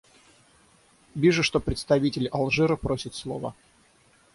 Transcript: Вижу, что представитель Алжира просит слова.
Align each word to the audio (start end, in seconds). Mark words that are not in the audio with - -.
Вижу, 1.13 1.43
что 1.43 1.59
представитель 1.59 2.27
Алжира 2.29 2.75
просит 2.75 3.13
слова. 3.13 3.53